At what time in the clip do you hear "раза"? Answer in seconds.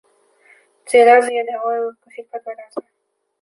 1.03-1.31, 2.55-2.81